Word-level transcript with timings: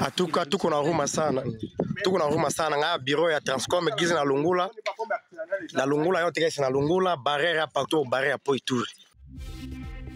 Atuka 0.00 0.46
tuko 0.46 0.70
na 0.70 0.76
huruma 0.76 1.06
sana, 1.06 1.42
tuko 2.02 2.18
na 2.18 2.24
huruma 2.24 2.50
sana 2.50 2.76
nga 2.76 2.98
biro 2.98 3.30
ya 3.30 3.40
Transcom 3.40 3.88
gizi 3.98 4.14
na 4.14 4.24
lungula 4.24 4.70
na 5.74 5.84
lungula 5.86 6.20
yote 6.20 6.40
kesi 6.40 6.60
na 6.60 6.70
lungula 6.70 7.16
barrière 7.16 7.60
hapa 7.60 7.84
tu 7.90 7.96
barrière 8.08 8.38
po 8.38 8.54
Ituri. 8.54 8.88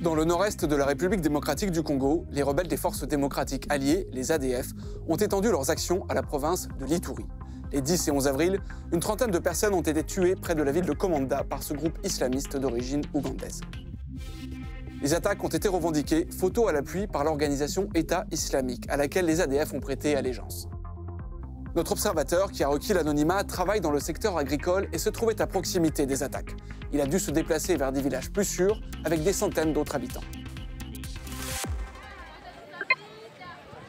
Dans 0.00 0.14
le 0.14 0.24
nord-est 0.24 0.64
de 0.64 0.76
la 0.76 0.86
République 0.86 1.20
démocratique 1.20 1.70
du 1.70 1.82
Congo, 1.82 2.24
les 2.30 2.42
rebelles 2.42 2.68
des 2.68 2.76
forces 2.76 3.02
démocratiques 3.06 3.66
alliées, 3.68 4.06
les 4.12 4.30
ADF, 4.30 4.68
ont 5.08 5.16
étendu 5.16 5.50
leurs 5.50 5.70
actions 5.70 6.06
à 6.08 6.14
la 6.14 6.22
province 6.22 6.68
de 6.78 6.84
l'Ituri. 6.86 7.24
Les 7.72 7.82
10 7.82 8.08
et 8.08 8.10
11 8.10 8.26
avril, 8.28 8.60
une 8.92 9.00
trentaine 9.00 9.30
de 9.30 9.38
personnes 9.38 9.74
ont 9.74 9.82
été 9.82 10.02
tuées 10.02 10.34
près 10.36 10.54
de 10.54 10.62
la 10.62 10.72
ville 10.72 10.86
de 10.86 10.92
Komanda 10.92 11.44
par 11.44 11.62
ce 11.62 11.74
groupe 11.74 11.98
islamiste 12.02 12.56
d'origine 12.56 13.02
ougandaise. 13.12 13.60
Les 15.02 15.14
attaques 15.14 15.44
ont 15.44 15.48
été 15.48 15.68
revendiquées, 15.68 16.26
photo 16.36 16.66
à 16.66 16.72
l'appui, 16.72 17.06
par 17.06 17.24
l'organisation 17.24 17.88
État 17.94 18.26
islamique, 18.32 18.84
à 18.88 18.96
laquelle 18.96 19.26
les 19.26 19.40
ADF 19.40 19.74
ont 19.74 19.80
prêté 19.80 20.16
allégeance. 20.16 20.68
Notre 21.76 21.92
observateur, 21.92 22.50
qui 22.50 22.64
a 22.64 22.68
requis 22.68 22.94
l'anonymat, 22.94 23.44
travaille 23.44 23.80
dans 23.80 23.92
le 23.92 24.00
secteur 24.00 24.38
agricole 24.38 24.88
et 24.92 24.98
se 24.98 25.10
trouvait 25.10 25.40
à 25.40 25.46
proximité 25.46 26.06
des 26.06 26.22
attaques. 26.22 26.56
Il 26.92 27.00
a 27.00 27.06
dû 27.06 27.20
se 27.20 27.30
déplacer 27.30 27.76
vers 27.76 27.92
des 27.92 28.00
villages 28.00 28.30
plus 28.30 28.46
sûrs, 28.46 28.80
avec 29.04 29.22
des 29.22 29.34
centaines 29.34 29.74
d'autres 29.74 29.94
habitants. 29.94 30.22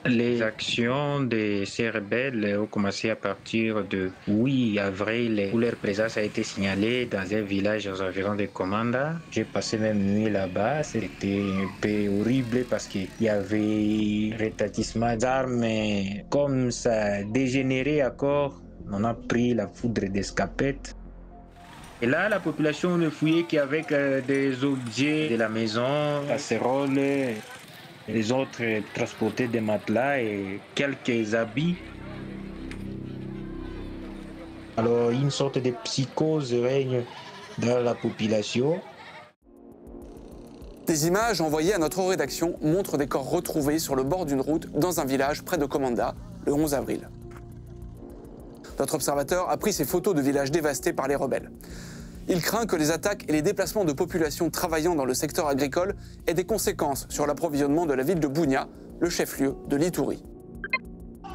Les 0.06 0.42
actions 0.42 1.20
de 1.20 1.64
ces 1.66 1.90
rebelles 1.90 2.58
ont 2.58 2.68
commencé 2.68 3.10
à 3.10 3.18
partir 3.18 3.84
de 3.84 4.12
8 4.30 4.80
avril 4.80 5.50
où 5.54 5.58
leur 5.58 5.76
présence 5.76 6.16
a 6.16 6.22
été 6.22 6.44
signalée 6.44 7.06
dans 7.06 7.34
un 7.34 7.42
village 7.42 7.86
aux 7.88 8.02
environs 8.02 8.36
de 8.36 8.46
Komanda. 8.46 9.16
J'ai 9.30 9.44
passé 9.44 9.78
même 9.78 10.00
nuit 10.00 10.30
là-bas. 10.30 10.84
C'était 10.84 11.42
un 11.42 11.68
peu 11.82 12.08
horrible 12.08 12.64
parce 12.70 12.88
qu'il 12.88 13.10
y 13.20 13.28
avait 13.28 14.36
rétatissement 14.38 15.18
d'armes. 15.18 15.66
Comme 16.30 16.72
ça 16.72 16.94
a 16.94 17.24
dégénéré 17.24 18.04
encore, 18.04 18.62
on 18.90 19.04
a 19.04 19.14
pris 19.14 19.54
la 19.54 19.68
foudre 19.68 20.08
d'escapette. 20.08 20.96
Et 22.02 22.06
là, 22.06 22.30
la 22.30 22.40
population 22.40 22.98
ne 22.98 23.10
fouillait 23.10 23.44
qu'avec 23.44 23.92
euh, 23.92 24.22
des 24.22 24.64
objets 24.64 25.28
de 25.28 25.36
la 25.36 25.50
maison, 25.50 26.22
casseroles, 26.30 27.36
les 28.14 28.32
autres 28.32 28.62
transportaient 28.94 29.48
des 29.48 29.62
matelas 29.62 30.22
et 30.22 30.60
quelques 30.76 31.36
habits. 31.36 31.76
Alors 34.78 35.12
une 35.12 35.32
sorte 35.32 35.58
de 35.58 35.72
psychose 35.84 36.54
règne 36.54 37.04
dans 37.58 37.80
la 37.80 37.94
population. 37.94 38.82
Des 40.88 41.06
images 41.06 41.40
envoyées 41.42 41.74
à 41.74 41.78
notre 41.78 42.02
rédaction 42.04 42.58
montrent 42.62 42.98
des 42.98 43.08
corps 43.08 43.30
retrouvés 43.30 43.78
sur 43.78 43.96
le 43.96 44.04
bord 44.04 44.26
d'une 44.26 44.42
route 44.42 44.72
dans 44.72 45.00
un 45.00 45.06
village 45.06 45.44
près 45.44 45.58
de 45.58 45.66
Komanda 45.66 46.16
le 46.46 46.54
11 46.54 46.74
avril. 46.74 47.10
Notre 48.80 48.96
observateur 48.96 49.50
a 49.50 49.58
pris 49.58 49.74
ces 49.74 49.86
photos 49.86 50.16
de 50.16 50.22
villages 50.22 50.52
dévastés 50.52 50.94
par 50.94 51.08
les 51.08 51.16
rebelles. 51.16 51.52
Il 52.32 52.42
craint 52.42 52.68
que 52.68 52.76
les 52.76 52.92
attaques 52.92 53.26
et 53.28 53.32
les 53.32 53.42
déplacements 53.42 53.86
de 53.86 53.92
populations 53.92 54.52
travaillant 54.52 54.94
dans 54.94 55.04
le 55.04 55.16
secteur 55.16 55.48
agricole 55.48 55.96
aient 56.28 56.36
des 56.36 56.44
conséquences 56.44 57.08
sur 57.10 57.26
l'approvisionnement 57.26 57.88
de 57.88 57.96
la 57.96 58.04
ville 58.04 58.20
de 58.20 58.28
Bounia, 58.28 58.68
le 59.00 59.10
chef-lieu 59.10 59.56
de 59.68 59.76
l'Itourie. 59.76 60.24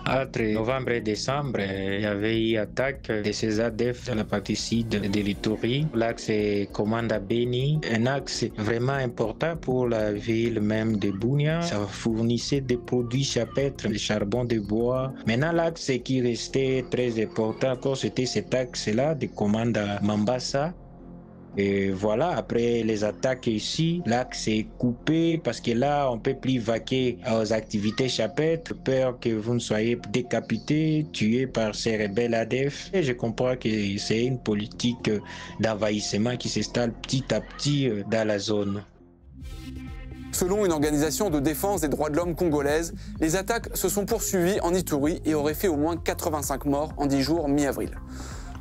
Entre 0.07 0.43
novembre 0.53 0.93
et 0.93 1.01
décembre, 1.01 1.59
il 1.61 2.03
y 2.03 2.07
avait 2.07 2.51
eu 2.51 2.59
attaque 2.59 3.11
de 3.11 3.33
ces 3.33 3.59
ADF 3.59 4.07
dans 4.07 4.15
la 4.15 4.25
partie 4.25 4.55
sud 4.55 4.89
de 4.89 5.21
l'Itourie. 5.21 5.89
L'axe 5.95 6.31
Commanda 6.73 7.19
Beni, 7.19 7.81
un 7.93 8.07
axe 8.07 8.45
vraiment 8.57 8.93
important 8.93 9.57
pour 9.57 9.89
la 9.89 10.13
ville 10.13 10.61
même 10.61 10.99
de 10.99 11.11
Bounia. 11.11 11.63
Ça 11.63 11.81
fournissait 11.89 12.61
des 12.61 12.77
produits 12.77 13.25
chapitres, 13.25 13.89
le 13.89 13.99
charbon 13.99 14.45
de 14.45 14.61
bois. 14.61 15.13
Maintenant, 15.27 15.51
l'axe 15.51 15.91
qui 16.05 16.21
restait 16.21 16.85
très 16.89 17.21
important 17.21 17.73
encore, 17.73 17.97
c'était 17.97 18.27
cet 18.27 18.55
axe-là 18.55 19.17
de 19.17 19.27
Commanda 19.27 19.99
Mambasa. 20.03 20.73
Et 21.57 21.91
voilà, 21.91 22.31
après 22.31 22.83
les 22.83 23.05
attaques 23.05 23.47
ici, 23.47 24.03
l'axe 24.07 24.49
est 24.49 24.67
coupé 24.79 25.39
parce 25.39 25.61
que 25.61 25.71
là, 25.71 26.11
on 26.11 26.19
peut 26.19 26.35
plus 26.35 26.59
vaquer 26.59 27.19
aux 27.33 27.53
activités 27.53 28.09
chapitres, 28.09 28.75
peur 28.75 29.19
que 29.21 29.29
vous 29.29 29.55
ne 29.55 29.61
soyez 29.61 29.99
décapité, 30.11 31.07
tué 31.13 31.47
par 31.47 31.75
ces 31.75 31.97
rebelles 31.97 32.35
ADF. 32.35 32.91
Et 32.93 33.03
je 33.03 33.13
comprends 33.13 33.57
que 33.57 33.69
c'est 33.99 34.25
une 34.25 34.39
politique 34.39 35.11
d'envahissement 35.61 36.37
qui 36.37 36.49
s'installe 36.49 36.93
petit 36.93 37.25
à 37.33 37.41
petit 37.41 37.89
dans 38.11 38.27
la 38.27 38.39
zone. 38.39 38.83
Selon 40.33 40.67
une 40.67 40.73
organisation 40.73 41.31
de 41.31 41.39
défense 41.39 41.83
des 41.83 41.89
droits 41.89 42.11
de 42.11 42.17
l'homme 42.17 42.35
congolaise, 42.35 42.93
les 43.21 43.37
attaques 43.37 43.69
se 43.77 43.89
sont 43.89 44.05
poursuivies 44.05 44.61
en 44.63 44.75
Ituri 44.75 45.21
et 45.25 45.33
auraient 45.35 45.55
fait 45.55 45.69
au 45.69 45.77
moins 45.77 45.97
85 45.97 46.65
morts 46.65 46.93
en 46.97 47.07
10 47.07 47.23
jours 47.23 47.49
mi-avril. 47.49 47.93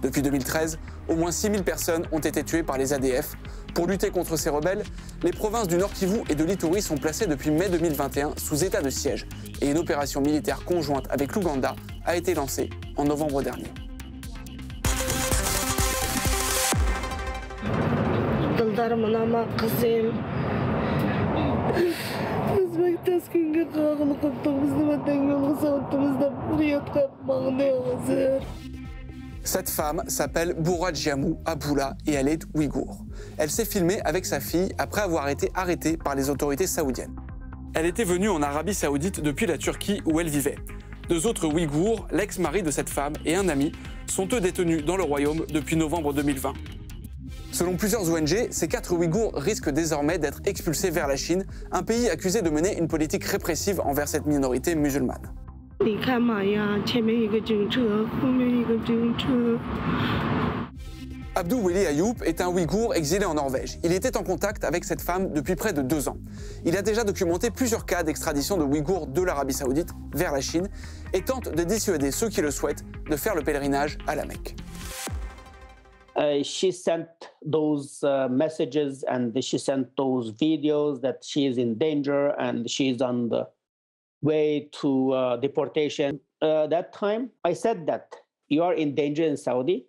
Depuis 0.03 0.21
2013, 0.21 0.79
au 1.07 1.15
moins 1.15 1.31
6000 1.31 1.63
personnes 1.63 2.03
ont 2.11 2.19
été 2.19 2.43
tuées 2.43 2.63
par 2.63 2.77
les 2.77 2.93
ADF. 2.93 3.35
Pour 3.73 3.87
lutter 3.87 4.09
contre 4.09 4.37
ces 4.37 4.49
rebelles, 4.49 4.83
les 5.23 5.31
provinces 5.31 5.67
du 5.67 5.77
Nord 5.77 5.93
Kivu 5.93 6.19
et 6.29 6.35
de 6.35 6.43
l'Ituri 6.43 6.81
sont 6.81 6.97
placées 6.97 7.25
depuis 7.25 7.51
mai 7.51 7.69
2021 7.69 8.33
sous 8.37 8.63
état 8.63 8.81
de 8.81 8.89
siège 8.89 9.25
et 9.61 9.71
une 9.71 9.77
opération 9.77 10.21
militaire 10.21 10.63
conjointe 10.65 11.07
avec 11.09 11.33
l'Ouganda 11.33 11.75
a 12.05 12.17
été 12.17 12.33
lancée 12.33 12.69
en 12.97 13.05
novembre 13.05 13.41
dernier. 13.41 13.71
Cette 29.43 29.69
femme 29.69 30.03
s'appelle 30.07 30.55
Bourad 30.57 30.97
Aboula 31.45 31.97
et 32.07 32.13
elle 32.13 32.29
est 32.29 32.43
ouïghour. 32.53 33.05
Elle 33.37 33.51
s'est 33.51 33.65
filmée 33.65 33.99
avec 34.05 34.25
sa 34.25 34.39
fille 34.39 34.73
après 34.77 35.01
avoir 35.01 35.27
été 35.27 35.51
arrêtée 35.53 35.97
par 35.97 36.15
les 36.15 36.29
autorités 36.29 36.65
saoudiennes. 36.65 37.15
Elle 37.75 37.85
était 37.85 38.05
venue 38.05 38.29
en 38.29 38.41
Arabie 38.41 38.73
saoudite 38.73 39.19
depuis 39.19 39.45
la 39.45 39.57
Turquie 39.57 40.01
où 40.05 40.19
elle 40.21 40.29
vivait. 40.29 40.55
Deux 41.09 41.27
autres 41.27 41.47
ouïghours, 41.47 42.07
l'ex-mari 42.11 42.63
de 42.63 42.71
cette 42.71 42.89
femme 42.89 43.13
et 43.25 43.35
un 43.35 43.49
ami, 43.49 43.73
sont 44.07 44.27
eux 44.31 44.39
détenus 44.39 44.85
dans 44.85 44.95
le 44.95 45.03
royaume 45.03 45.45
depuis 45.51 45.75
novembre 45.75 46.13
2020. 46.13 46.53
Selon 47.51 47.75
plusieurs 47.75 48.09
ONG, 48.09 48.47
ces 48.49 48.67
quatre 48.67 48.93
Ouïghours 48.95 49.33
risquent 49.35 49.69
désormais 49.69 50.17
d'être 50.17 50.41
expulsés 50.45 50.89
vers 50.89 51.07
la 51.07 51.17
Chine, 51.17 51.45
un 51.71 51.83
pays 51.83 52.09
accusé 52.09 52.41
de 52.41 52.49
mener 52.49 52.77
une 52.77 52.87
politique 52.87 53.25
répressive 53.25 53.79
envers 53.81 54.07
cette 54.07 54.25
minorité 54.25 54.73
musulmane. 54.73 55.21
Abdou 61.35 61.67
Weli 61.67 61.85
Ayoub 61.85 62.15
est 62.23 62.39
un 62.39 62.47
Ouïghour 62.47 62.95
exilé 62.95 63.25
en 63.25 63.33
Norvège. 63.33 63.79
Il 63.83 63.91
était 63.91 64.15
en 64.15 64.23
contact 64.23 64.63
avec 64.63 64.85
cette 64.85 65.01
femme 65.01 65.33
depuis 65.33 65.55
près 65.55 65.73
de 65.73 65.81
deux 65.81 66.07
ans. 66.07 66.17
Il 66.63 66.77
a 66.77 66.81
déjà 66.81 67.03
documenté 67.03 67.49
plusieurs 67.51 67.85
cas 67.85 68.03
d'extradition 68.03 68.55
de 68.55 68.63
Ouïghours 68.63 69.07
de 69.07 69.21
l'Arabie 69.21 69.53
Saoudite 69.53 69.89
vers 70.13 70.31
la 70.31 70.39
Chine 70.39 70.69
et 71.11 71.21
tente 71.21 71.53
de 71.53 71.63
dissuader 71.63 72.11
ceux 72.11 72.29
qui 72.29 72.41
le 72.41 72.51
souhaitent 72.51 72.85
de 73.09 73.15
faire 73.17 73.35
le 73.35 73.41
pèlerinage 73.41 73.97
à 74.07 74.15
la 74.15 74.25
Mecque. 74.25 74.55
Uh, 76.15 76.43
she 76.43 76.71
sent 76.71 77.07
those 77.43 78.03
uh, 78.03 78.29
messages 78.29 79.03
and 79.09 79.33
she 79.41 79.57
sent 79.57 79.87
those 79.97 80.31
videos 80.39 81.01
that 81.01 81.17
she 81.23 81.45
is 81.47 81.57
in 81.57 81.73
danger 81.75 82.35
and 82.39 82.69
she's 82.69 83.01
on 83.01 83.27
the 83.29 83.47
way 84.23 84.69
to 84.81 85.11
uh, 85.11 85.37
deportation. 85.37 86.19
Uh, 86.41 86.67
that 86.67 86.93
time, 86.93 87.29
I 87.43 87.53
said 87.53 87.85
that 87.87 88.15
you 88.47 88.63
are 88.63 88.73
in 88.73 88.95
danger 88.95 89.23
in 89.23 89.37
Saudi 89.37 89.85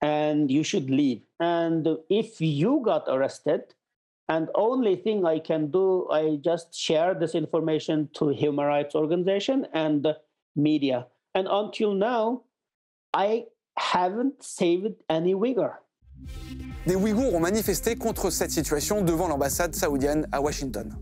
and 0.00 0.50
you 0.50 0.62
should 0.62 0.88
leave. 0.90 1.22
And 1.40 1.88
if 2.08 2.40
you 2.40 2.82
got 2.84 3.04
arrested, 3.08 3.74
and 4.28 4.48
only 4.54 4.94
thing 4.94 5.26
I 5.26 5.40
can 5.40 5.72
do, 5.72 6.08
I 6.08 6.38
just 6.40 6.72
share 6.72 7.14
this 7.14 7.34
information 7.34 8.08
to 8.14 8.28
human 8.28 8.64
rights 8.64 8.94
organization 8.94 9.66
and 9.74 10.06
media. 10.54 11.08
And 11.34 11.48
until 11.50 11.94
now, 11.94 12.42
I 13.12 13.46
haven't 13.76 14.42
saved 14.42 14.94
any 15.08 15.34
Uyghur. 15.34 15.72
Des 16.86 16.94
Ouïghours 16.96 17.34
ont 17.34 17.40
manifesté 17.40 17.96
contre 17.96 18.30
cette 18.30 18.52
situation 18.52 19.02
devant 19.02 19.28
l'ambassade 19.28 19.74
saoudienne 19.74 20.28
à 20.32 20.40
Washington. 20.40 20.96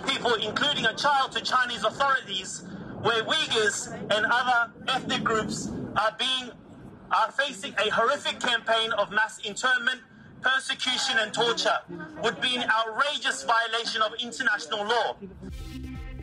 People, 0.00 0.34
including 0.34 0.84
a 0.86 0.94
child, 0.94 1.32
to 1.32 1.40
Chinese 1.40 1.84
authorities, 1.84 2.64
where 3.02 3.22
Uyghurs 3.24 3.92
and 4.10 4.26
other 4.26 4.72
ethnic 4.88 5.24
groups 5.24 5.68
are 5.96 7.32
facing 7.32 7.72
a 7.84 7.90
horrific 7.90 8.38
campaign 8.40 8.92
of 8.98 9.10
mass 9.10 9.38
internment, 9.44 10.00
persecution, 10.42 11.16
and 11.18 11.32
torture, 11.32 11.78
would 12.22 12.40
be 12.40 12.56
an 12.56 12.64
outrageous 12.70 13.44
violation 13.44 14.02
of 14.02 14.12
international 14.20 14.84
law. 14.84 15.16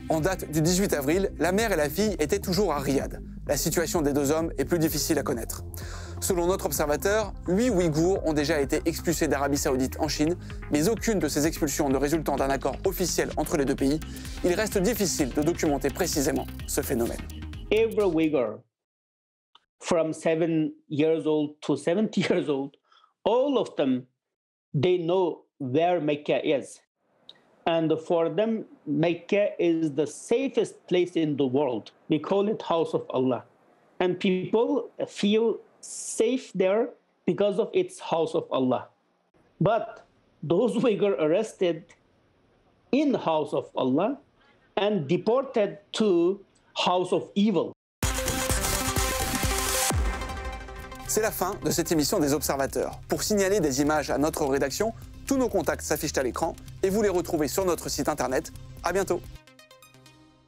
En 0.09 0.19
date 0.19 0.51
du 0.51 0.61
18 0.61 0.93
avril, 0.93 1.31
la 1.39 1.51
mère 1.51 1.71
et 1.71 1.77
la 1.77 1.89
fille 1.89 2.15
étaient 2.19 2.39
toujours 2.39 2.73
à 2.73 2.79
Riyad. 2.79 3.21
La 3.47 3.57
situation 3.57 4.01
des 4.01 4.13
deux 4.13 4.31
hommes 4.31 4.51
est 4.57 4.65
plus 4.65 4.79
difficile 4.79 5.17
à 5.17 5.23
connaître. 5.23 5.63
Selon 6.23 6.47
notre 6.47 6.67
observateur, 6.67 7.33
8 7.49 7.69
Ouïghours 7.71 8.25
ont 8.25 8.31
déjà 8.31 8.61
été 8.61 8.79
expulsés 8.85 9.27
d'Arabie 9.27 9.57
Saoudite 9.57 9.99
en 9.99 10.07
Chine, 10.07 10.37
mais 10.71 10.87
aucune 10.87 11.19
de 11.19 11.27
ces 11.27 11.45
expulsions 11.47 11.89
ne 11.89 11.97
résultant 11.97 12.37
d'un 12.37 12.49
accord 12.49 12.77
officiel 12.85 13.29
entre 13.35 13.57
les 13.57 13.65
deux 13.65 13.75
pays, 13.75 13.99
il 14.45 14.53
reste 14.53 14.77
difficile 14.77 15.33
de 15.33 15.41
documenter 15.41 15.89
précisément 15.89 16.47
ce 16.65 16.79
phénomène. 16.79 17.19
Every 17.71 18.07
Uyghur, 18.07 18.59
from 19.81 20.13
seven 20.13 20.71
years 20.87 21.27
old 21.27 21.59
to 21.59 21.75
70 21.75 22.21
years 22.29 22.47
old, 22.47 22.71
all 23.25 23.57
of 23.57 23.75
them, 23.75 24.05
they 24.73 24.99
know 24.99 25.43
where 25.59 25.99
Mecca 25.99 26.39
is. 26.41 26.79
And 27.65 27.89
for 28.07 28.29
them, 28.33 28.63
Mecca 28.87 29.49
is 29.59 29.91
the 29.93 30.07
safest 30.07 30.87
place 30.87 31.17
in 31.17 31.35
the 31.35 31.45
world. 31.45 31.91
We 32.07 32.19
call 32.19 32.47
it 32.47 32.61
House 32.61 32.93
of 32.93 33.03
Allah. 33.09 33.43
And 33.99 34.17
people 34.17 34.89
feel 35.05 35.59
safe 35.83 36.51
there 36.53 36.89
because 37.25 37.59
of 37.59 37.69
its 37.73 37.99
House 37.99 38.35
of 38.35 38.45
Allah. 38.51 38.89
But 39.59 40.05
those 40.41 40.75
arrested 41.19 41.83
in 42.91 43.13
House 43.13 43.53
of 43.53 43.69
Allah 43.75 44.17
and 44.77 45.07
deported 45.07 45.77
to 45.93 46.39
House 46.75 47.13
of 47.13 47.29
Evil. 47.35 47.73
C'est 51.07 51.21
la 51.21 51.31
fin 51.31 51.55
de 51.63 51.69
cette 51.69 51.91
émission 51.91 52.19
des 52.19 52.33
observateurs. 52.33 52.99
Pour 53.07 53.21
signaler 53.21 53.59
des 53.59 53.81
images 53.81 54.09
à 54.09 54.17
notre 54.17 54.45
rédaction, 54.47 54.93
tous 55.27 55.37
nos 55.37 55.47
contacts 55.47 55.83
s'affichent 55.83 56.17
à 56.17 56.23
l'écran 56.23 56.55
et 56.81 56.89
vous 56.89 57.03
les 57.03 57.09
retrouvez 57.09 57.47
sur 57.47 57.65
notre 57.65 57.87
site 57.89 58.09
internet. 58.09 58.51
À 58.83 58.91
bientôt. 58.91 59.21